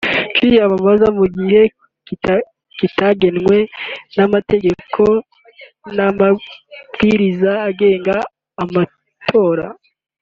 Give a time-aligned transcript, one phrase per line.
[0.35, 1.61] kwiyamamaza mu gihe
[2.81, 3.57] kitagenwe
[4.15, 5.01] n’amategeko
[5.95, 8.15] n’amabwiriza agenga
[8.63, 9.65] amatora